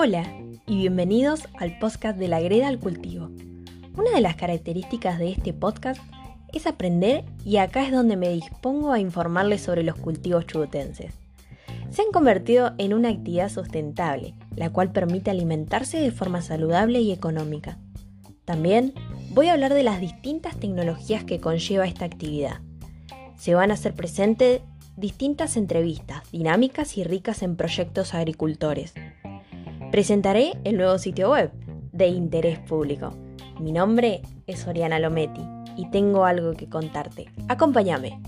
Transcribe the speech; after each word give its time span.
Hola 0.00 0.32
y 0.64 0.76
bienvenidos 0.76 1.48
al 1.58 1.76
podcast 1.80 2.16
de 2.16 2.28
la 2.28 2.38
greda 2.38 2.68
al 2.68 2.78
cultivo. 2.78 3.30
Una 3.96 4.12
de 4.14 4.20
las 4.20 4.36
características 4.36 5.18
de 5.18 5.32
este 5.32 5.52
podcast 5.52 6.00
es 6.52 6.68
aprender 6.68 7.24
y 7.44 7.56
acá 7.56 7.84
es 7.84 7.90
donde 7.90 8.16
me 8.16 8.28
dispongo 8.28 8.92
a 8.92 9.00
informarles 9.00 9.60
sobre 9.60 9.82
los 9.82 9.96
cultivos 9.96 10.46
chubutenses. 10.46 11.14
Se 11.90 12.02
han 12.02 12.12
convertido 12.12 12.74
en 12.78 12.94
una 12.94 13.08
actividad 13.08 13.48
sustentable, 13.48 14.34
la 14.54 14.70
cual 14.70 14.92
permite 14.92 15.32
alimentarse 15.32 15.98
de 15.98 16.12
forma 16.12 16.42
saludable 16.42 17.00
y 17.00 17.10
económica. 17.10 17.76
También 18.44 18.94
voy 19.30 19.48
a 19.48 19.54
hablar 19.54 19.74
de 19.74 19.82
las 19.82 20.00
distintas 20.00 20.60
tecnologías 20.60 21.24
que 21.24 21.40
conlleva 21.40 21.88
esta 21.88 22.04
actividad. 22.04 22.60
Se 23.36 23.56
van 23.56 23.72
a 23.72 23.74
hacer 23.74 23.94
presentes 23.94 24.60
distintas 24.96 25.56
entrevistas, 25.56 26.22
dinámicas 26.30 26.96
y 26.98 27.02
ricas 27.02 27.42
en 27.42 27.56
proyectos 27.56 28.14
agricultores. 28.14 28.94
Presentaré 29.90 30.52
el 30.64 30.76
nuevo 30.76 30.98
sitio 30.98 31.30
web 31.30 31.50
de 31.92 32.08
interés 32.08 32.58
público. 32.58 33.10
Mi 33.58 33.72
nombre 33.72 34.20
es 34.46 34.66
Oriana 34.66 34.98
Lometti 34.98 35.40
y 35.78 35.90
tengo 35.90 36.26
algo 36.26 36.52
que 36.52 36.68
contarte. 36.68 37.26
Acompáñame. 37.48 38.20